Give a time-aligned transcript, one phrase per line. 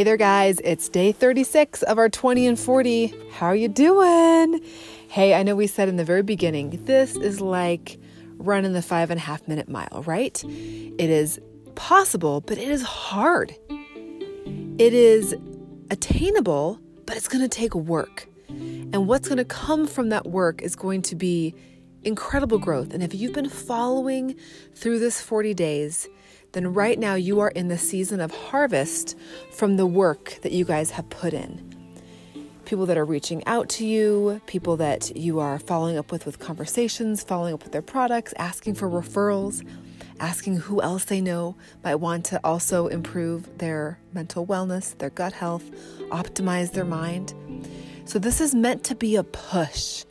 [0.00, 0.60] Hey there, guys.
[0.64, 3.12] It's day 36 of our 20 and 40.
[3.32, 4.64] How are you doing?
[5.08, 7.98] Hey, I know we said in the very beginning, this is like
[8.38, 10.42] running the five and a half minute mile, right?
[10.42, 11.38] It is
[11.74, 13.54] possible, but it is hard.
[13.68, 15.34] It is
[15.90, 18.26] attainable, but it's going to take work.
[18.48, 21.54] And what's going to come from that work is going to be
[22.04, 22.94] incredible growth.
[22.94, 24.34] And if you've been following
[24.74, 26.08] through this 40 days,
[26.52, 29.16] then right now you are in the season of harvest
[29.52, 31.66] from the work that you guys have put in.
[32.64, 36.38] People that are reaching out to you, people that you are following up with with
[36.38, 39.66] conversations, following up with their products, asking for referrals,
[40.20, 45.32] asking who else they know might want to also improve their mental wellness, their gut
[45.32, 45.64] health,
[46.10, 47.34] optimize their mind.
[48.04, 50.04] So, this is meant to be a push.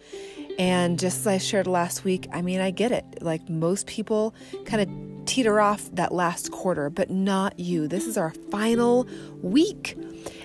[0.57, 3.05] And just as I shared last week, I mean, I get it.
[3.21, 4.89] Like most people kind of
[5.29, 7.87] teeter off that last quarter, but not you.
[7.87, 9.07] This is our final
[9.43, 9.95] week.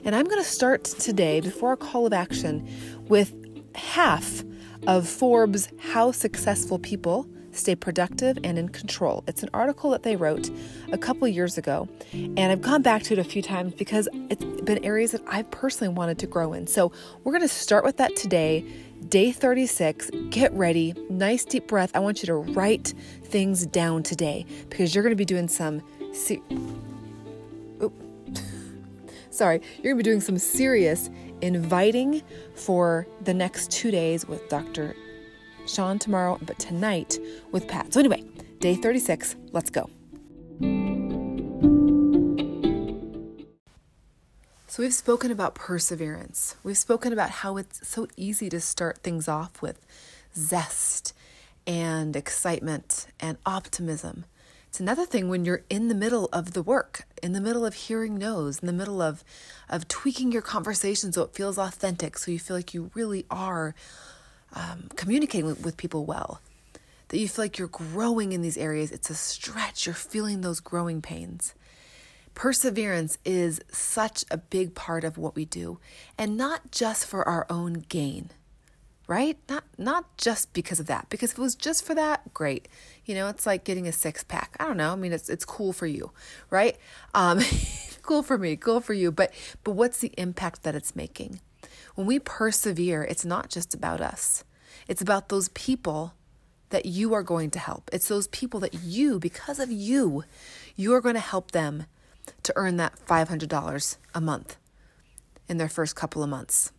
[0.05, 2.69] And I'm going to start today, before our call of action,
[3.09, 3.35] with
[3.75, 4.45] half
[4.87, 9.25] of Forbes' How Successful People Stay Productive and in Control.
[9.27, 10.51] It's an article that they wrote
[10.93, 14.45] a couple years ago, and I've gone back to it a few times because it's
[14.63, 16.67] been areas that I've personally wanted to grow in.
[16.67, 18.67] So we're going to start with that today
[19.15, 20.11] day 36.
[20.31, 20.93] Get ready.
[21.09, 21.93] Nice deep breath.
[21.95, 25.83] I want you to write things down today because you're going to be doing some.
[26.13, 26.43] Se-
[29.31, 31.11] Sorry, you're going to be doing some serious
[31.43, 32.23] inviting
[32.57, 34.97] for the next two days with Dr.
[35.69, 37.17] Sean tomorrow, but tonight
[37.53, 37.95] with Pat.
[37.95, 38.25] So, anyway,
[38.59, 39.89] day 36, let's go.
[44.75, 46.57] So, we've spoken about perseverance.
[46.65, 49.87] We've spoken about how it's so easy to start things off with
[50.37, 51.15] zest
[51.65, 54.25] and excitement and optimism.
[54.67, 57.75] It's another thing when you're in the middle of the work, in the middle of
[57.75, 59.23] hearing no's, in the middle of,
[59.69, 63.77] of tweaking your conversation so it feels authentic, so you feel like you really are
[64.55, 66.41] um, communicating with, with people well,
[67.11, 68.91] that you feel like you're growing in these areas.
[68.91, 71.55] It's a stretch, you're feeling those growing pains.
[72.35, 75.79] Perseverance is such a big part of what we do,
[76.19, 78.31] and not just for our own gain,
[79.07, 79.39] right?
[79.49, 81.09] Not not just because of that.
[81.11, 82.69] Because if it was just for that, great.
[83.05, 84.57] You know, it's like getting a six pack.
[84.59, 84.93] I don't know.
[84.93, 86.11] I mean, it's it's cool for you,
[86.51, 86.77] right?
[87.15, 87.41] Um,
[88.03, 89.13] cool for me, cool for you.
[89.13, 91.41] But but what's the impact that it's making?
[91.95, 94.45] When we persevere, it's not just about us.
[94.89, 96.15] It's about those people
[96.71, 97.89] that you are going to help.
[97.93, 100.25] It's those people that you, because of you,
[100.75, 101.87] you are going to help them
[102.43, 104.57] to earn that $500 a month
[105.49, 106.73] in their first couple of months.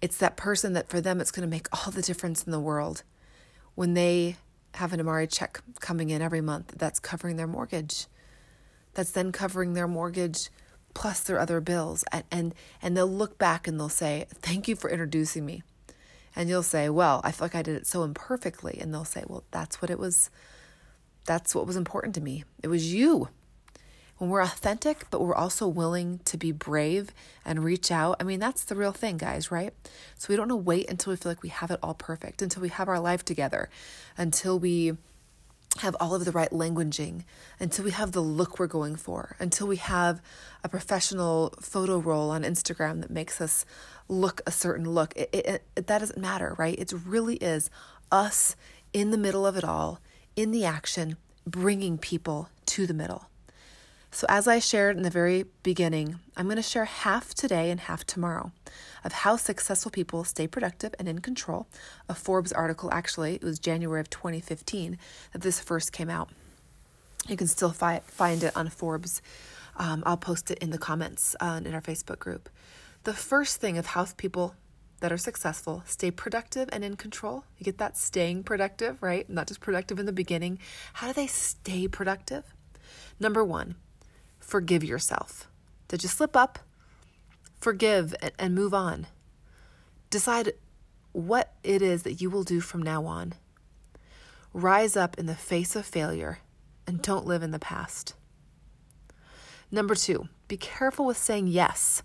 [0.00, 2.60] It's that person that for them it's going to make all the difference in the
[2.60, 3.02] world
[3.74, 4.36] when they
[4.74, 8.06] have an Amare check coming in every month that's covering their mortgage.
[8.94, 10.50] That's then covering their mortgage
[10.94, 14.74] plus their other bills and and, and they'll look back and they'll say, "Thank you
[14.74, 15.62] for introducing me."
[16.34, 19.24] And you'll say, "Well, I feel like I did it so imperfectly." And they'll say,
[19.26, 20.30] "Well, that's what it was
[21.26, 22.44] that's what was important to me.
[22.62, 23.28] It was you
[24.20, 27.10] when we're authentic, but we're also willing to be brave
[27.42, 29.72] and reach out, I mean, that's the real thing, guys, right?
[30.18, 32.42] So we don't want to wait until we feel like we have it all perfect,
[32.42, 33.70] until we have our life together,
[34.18, 34.92] until we
[35.78, 37.24] have all of the right languaging,
[37.58, 40.20] until we have the look we're going for, until we have
[40.62, 43.64] a professional photo roll on Instagram that makes us
[44.06, 45.16] look a certain look.
[45.16, 46.78] It, it, it, that doesn't matter, right?
[46.78, 47.70] It really is
[48.12, 48.54] us
[48.92, 49.98] in the middle of it all,
[50.36, 51.16] in the action,
[51.46, 53.29] bringing people to the middle.
[54.12, 57.78] So, as I shared in the very beginning, I'm going to share half today and
[57.78, 58.50] half tomorrow
[59.04, 61.68] of how successful people stay productive and in control.
[62.08, 64.98] A Forbes article, actually, it was January of 2015
[65.32, 66.28] that this first came out.
[67.28, 69.22] You can still fi- find it on Forbes.
[69.76, 72.48] Um, I'll post it in the comments uh, in our Facebook group.
[73.04, 74.54] The first thing of how people
[75.00, 77.44] that are successful stay productive and in control.
[77.58, 79.28] You get that staying productive, right?
[79.30, 80.58] Not just productive in the beginning.
[80.94, 82.44] How do they stay productive?
[83.18, 83.76] Number one,
[84.50, 85.48] forgive yourself.
[85.86, 86.58] Did you slip up?
[87.60, 89.06] Forgive and move on.
[90.10, 90.54] Decide
[91.12, 93.34] what it is that you will do from now on.
[94.52, 96.40] Rise up in the face of failure
[96.84, 98.14] and don't live in the past.
[99.70, 102.02] Number two, be careful with saying yes.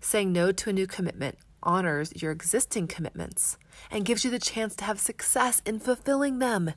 [0.00, 3.58] Saying no to a new commitment honors your existing commitments
[3.90, 6.74] and gives you the chance to have success in fulfilling them.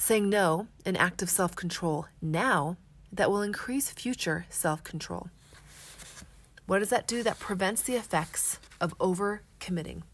[0.00, 2.78] Saying no, an act of self control now
[3.12, 5.28] that will increase future self control.
[6.64, 7.22] What does that do?
[7.22, 10.04] That prevents the effects of over committing.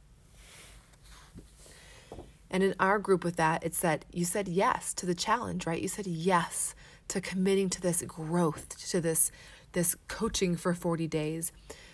[2.51, 5.81] And in our group with that, it's that you said yes to the challenge, right?
[5.81, 6.75] You said yes
[7.07, 9.31] to committing to this growth, to this
[9.71, 11.53] this coaching for 40 days,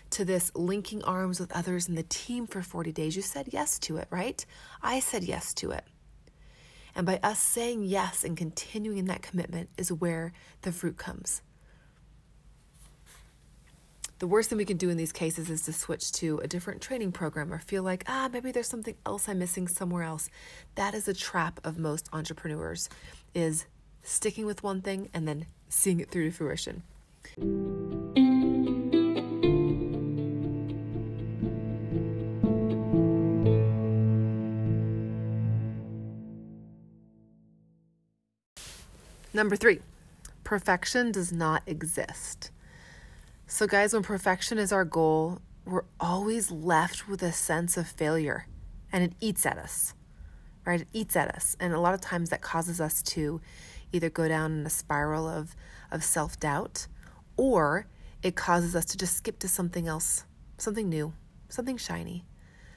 [0.08, 3.16] to this linking arms with others in the team for 40 days.
[3.16, 4.46] You said yes to it, right?
[4.82, 5.84] I said yes to it.
[6.94, 11.42] And by us saying yes and continuing in that commitment is where the fruit comes.
[14.18, 16.80] The worst thing we can do in these cases is to switch to a different
[16.80, 20.30] training program or feel like, ah, maybe there's something else I'm missing somewhere else.
[20.76, 22.88] That is a trap of most entrepreneurs
[23.34, 23.66] is
[24.04, 26.84] sticking with one thing and then seeing it through to fruition.
[39.34, 39.80] Number three,
[40.44, 42.50] perfection does not exist.
[43.46, 48.46] So, guys, when perfection is our goal, we're always left with a sense of failure
[48.92, 49.94] and it eats at us,
[50.66, 50.82] right?
[50.82, 51.56] It eats at us.
[51.58, 53.40] And a lot of times that causes us to
[53.90, 55.56] either go down in a spiral of,
[55.90, 56.86] of self doubt
[57.38, 57.86] or
[58.22, 60.24] it causes us to just skip to something else,
[60.58, 61.14] something new,
[61.48, 62.26] something shiny.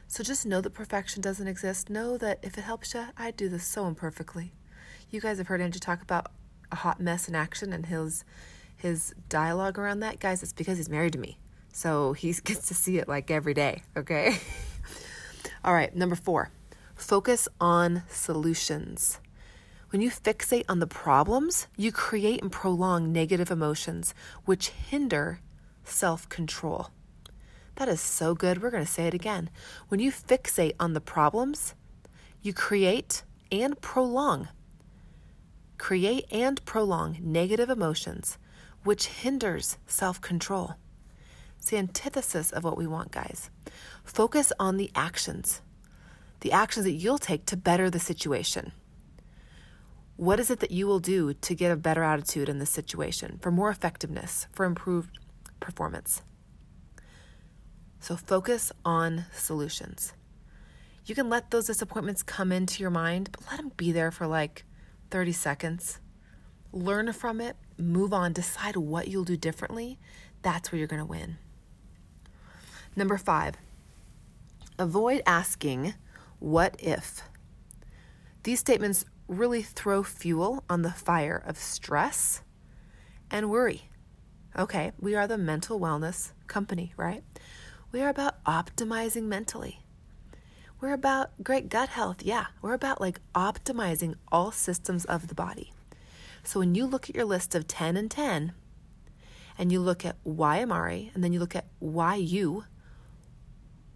[0.08, 1.90] So just know that perfection doesn't exist.
[1.90, 4.54] Know that if it helps you, I do this so imperfectly.
[5.10, 6.32] You guys have heard Andrew talk about
[6.76, 8.24] hot mess in action and his
[8.78, 11.40] his dialogue around that, guys, it's because he's married to me.
[11.74, 14.38] So he gets to see it like every day, okay?
[15.64, 16.52] All right, number four,
[16.96, 19.20] focus on solutions.
[19.90, 24.14] When you fixate on the problems, you create and prolong negative emotions,
[24.44, 25.40] which hinder
[25.84, 26.90] self control.
[27.76, 28.62] That is so good.
[28.62, 29.50] We're going to say it again.
[29.90, 31.76] When you fixate on the problems,
[32.42, 34.48] you create and prolong.
[35.86, 38.40] Create and prolong negative emotions,
[38.84, 40.74] which hinders self control.
[41.60, 43.52] It's the antithesis of what we want, guys.
[44.04, 45.62] Focus on the actions,
[46.40, 48.72] the actions that you'll take to better the situation.
[50.16, 53.38] What is it that you will do to get a better attitude in this situation,
[53.40, 55.20] for more effectiveness, for improved
[55.60, 56.24] performance?
[58.00, 60.14] So focus on solutions.
[61.06, 64.26] You can let those disappointments come into your mind, but let them be there for
[64.26, 64.66] like
[65.16, 66.00] 30 seconds.
[66.74, 69.98] Learn from it move on, decide what you'll do differently,
[70.42, 71.38] that's where you're going to win.
[72.98, 73.56] Number five,
[74.78, 75.94] avoid asking,
[76.40, 77.22] What if?
[78.44, 82.42] These statements really throw fuel on the fire of stress
[83.32, 83.84] and worry.
[84.60, 87.24] Okay, we are the mental wellness company, right?
[87.94, 89.85] We are about optimizing mentally.
[90.86, 92.18] We're about great gut health.
[92.22, 95.74] Yeah, we're about like optimizing all systems of the body.
[96.44, 98.54] So when you look at your list of 10 and 10,
[99.58, 102.66] and you look at why Amare, and then you look at why you,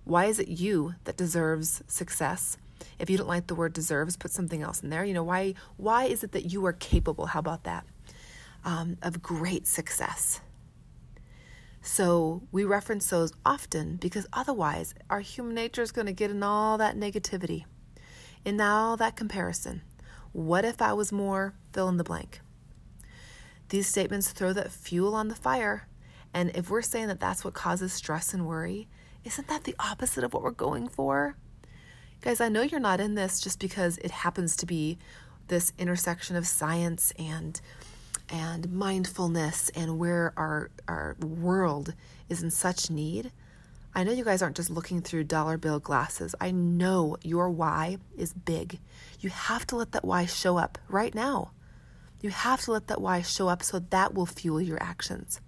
[0.03, 2.57] why is it you that deserves success?
[2.97, 5.05] If you don't like the word deserves, put something else in there.
[5.05, 7.27] You know, why why is it that you are capable?
[7.27, 7.85] How about that?
[8.65, 10.41] Um, of great success.
[11.81, 16.43] So we reference those often because otherwise our human nature is going to get in
[16.43, 17.65] all that negativity,
[18.43, 19.81] in all that comparison.
[20.31, 22.41] What if I was more fill in the blank?
[23.69, 25.87] These statements throw that fuel on the fire.
[26.33, 28.87] And if we're saying that that's what causes stress and worry,
[29.23, 31.37] isn't that the opposite of what we're going for?
[32.21, 34.97] Guys, I know you're not in this just because it happens to be
[35.47, 37.59] this intersection of science and
[38.29, 41.93] and mindfulness and where our our world
[42.29, 43.31] is in such need.
[43.93, 46.35] I know you guys aren't just looking through dollar bill glasses.
[46.39, 48.79] I know your why is big.
[49.19, 51.51] You have to let that why show up right now.
[52.21, 55.41] You have to let that why show up so that will fuel your actions.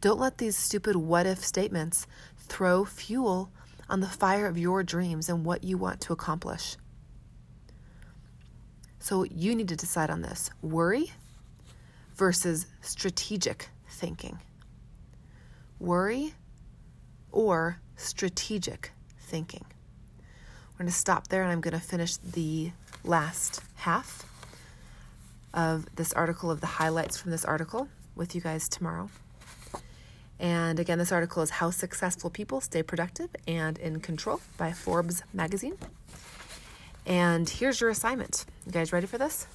[0.00, 3.50] Don't let these stupid what if statements throw fuel
[3.88, 6.76] on the fire of your dreams and what you want to accomplish.
[8.98, 11.12] So you need to decide on this worry
[12.22, 14.38] versus strategic thinking.
[15.80, 16.34] Worry
[17.32, 19.64] or strategic thinking.
[20.70, 22.70] We're going to stop there and I'm going to finish the
[23.02, 24.24] last half
[25.52, 29.10] of this article, of the highlights from this article with you guys tomorrow.
[30.38, 35.24] And again, this article is How Successful People Stay Productive and in Control by Forbes
[35.34, 35.76] magazine.
[37.04, 38.44] And here's your assignment.
[38.64, 39.48] You guys ready for this?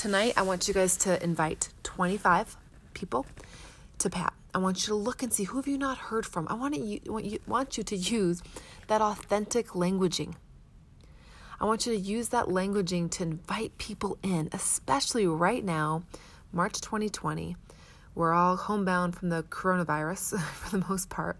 [0.00, 2.56] Tonight, I want you guys to invite 25
[2.94, 3.26] people
[3.98, 4.32] to Pat.
[4.54, 6.48] I want you to look and see who have you not heard from.
[6.48, 8.42] I want you want you want you to use
[8.86, 10.36] that authentic languaging.
[11.60, 16.04] I want you to use that languaging to invite people in, especially right now,
[16.50, 17.56] March 2020.
[18.14, 21.36] We're all homebound from the coronavirus for the most part.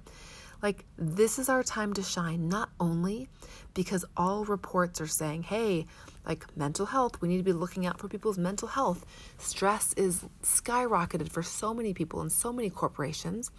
[0.63, 3.29] Like, this is our time to shine, not only
[3.73, 5.87] because all reports are saying, hey,
[6.27, 9.07] like mental health, we need to be looking out for people's mental health.
[9.39, 13.51] Stress is skyrocketed for so many people and so many corporations.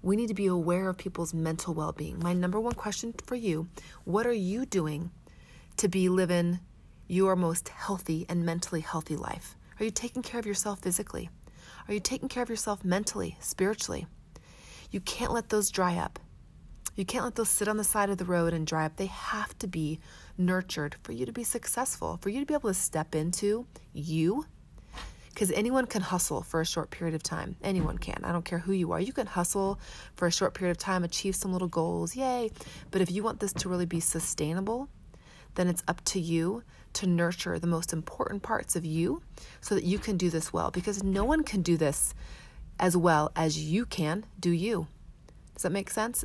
[0.00, 2.18] We need to be aware of people's mental well being.
[2.20, 3.68] My number one question for you
[4.04, 5.10] what are you doing
[5.76, 6.60] to be living
[7.08, 9.56] your most healthy and mentally healthy life?
[9.80, 11.30] Are you taking care of yourself physically?
[11.88, 14.06] Are you taking care of yourself mentally, spiritually?
[14.90, 16.18] You can't let those dry up.
[16.98, 18.96] You can't let those sit on the side of the road and dry up.
[18.96, 20.00] They have to be
[20.36, 24.46] nurtured for you to be successful, for you to be able to step into you.
[25.28, 27.54] Because anyone can hustle for a short period of time.
[27.62, 28.24] Anyone can.
[28.24, 29.00] I don't care who you are.
[29.00, 29.78] You can hustle
[30.16, 32.16] for a short period of time, achieve some little goals.
[32.16, 32.50] Yay.
[32.90, 34.88] But if you want this to really be sustainable,
[35.54, 36.64] then it's up to you
[36.94, 39.22] to nurture the most important parts of you
[39.60, 42.12] so that you can do this well because no one can do this
[42.80, 44.88] as well as you can do you.
[45.54, 46.24] Does that make sense?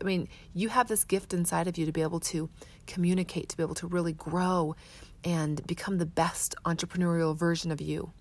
[0.00, 2.48] I mean, you have this gift inside of you to be able to
[2.86, 4.76] communicate, to be able to really grow
[5.24, 8.12] and become the best entrepreneurial version of you.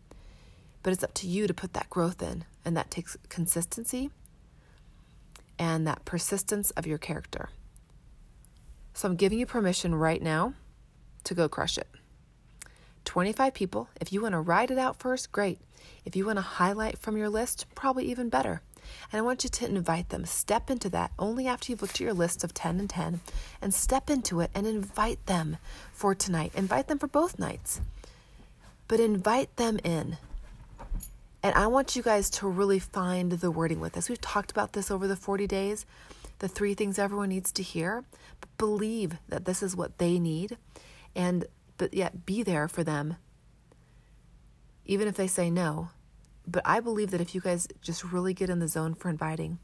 [0.83, 4.09] But it's up to you to put that growth in, and that takes consistency
[5.57, 7.49] and that persistence of your character.
[8.93, 10.53] So I'm giving you permission right now
[11.25, 11.87] to go crush it.
[13.05, 13.89] 25 people.
[14.01, 15.59] If you want to write it out first, great.
[16.05, 18.61] If you want to highlight from your list, probably even better.
[19.11, 20.25] And I want you to invite them.
[20.25, 23.21] Step into that only after you've looked at your list of 10 and 10
[23.61, 25.57] and step into it and invite them
[25.91, 26.51] for tonight.
[26.55, 27.81] Invite them for both nights.
[28.87, 30.17] But invite them in.
[31.43, 34.09] And I want you guys to really find the wording with this.
[34.09, 35.85] We've talked about this over the 40 days,
[36.39, 38.03] the three things everyone needs to hear.
[38.39, 40.57] But believe that this is what they need
[41.15, 41.45] and
[41.77, 43.17] but yet be there for them
[44.85, 45.89] even if they say no.
[46.47, 49.59] But I believe that if you guys just really get in the zone for inviting,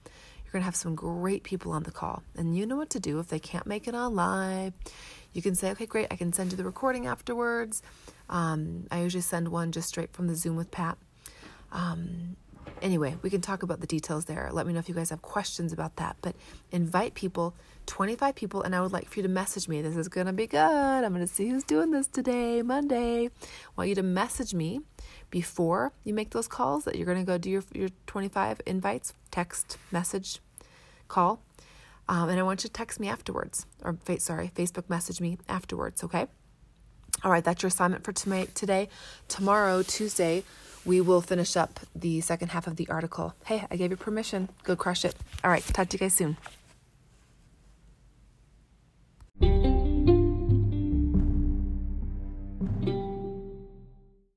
[0.52, 2.24] you're going to have some great people on the call.
[2.36, 4.74] And you know what to do if they can't make it on live.
[5.34, 7.82] You can say, okay, great, I can send you the recording afterwards.
[8.30, 10.98] Um, I usually send one just straight from the Zoom with Pat.
[11.72, 12.36] Um,
[12.82, 14.50] anyway, we can talk about the details there.
[14.52, 16.18] Let me know if you guys have questions about that.
[16.22, 16.36] But
[16.72, 19.82] invite people, 25 people, and I would like for you to message me.
[19.82, 20.60] This is going to be good.
[20.60, 23.28] I'm going to see who's doing this today, Monday.
[23.28, 23.30] I
[23.78, 24.82] want you to message me
[25.32, 29.14] before you make those calls that you're going to go do your, your 25 invites,
[29.32, 30.40] text, message,
[31.08, 31.42] call.
[32.08, 36.04] Um, and I want you to text me afterwards, or sorry, Facebook message me afterwards,
[36.04, 36.28] okay?
[37.24, 38.90] All right, that's your assignment for today.
[39.28, 40.44] Tomorrow, Tuesday,
[40.84, 43.34] we will finish up the second half of the article.
[43.46, 44.50] Hey, I gave you permission.
[44.64, 45.16] Go crush it.
[45.44, 46.38] All right, talk to you guys soon.